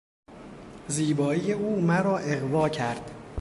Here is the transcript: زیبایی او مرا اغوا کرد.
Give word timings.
زیبایی 0.87 1.51
او 1.53 1.81
مرا 1.81 2.17
اغوا 2.17 2.69
کرد. 2.69 3.11